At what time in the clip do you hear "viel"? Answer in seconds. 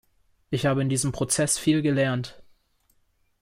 1.59-1.83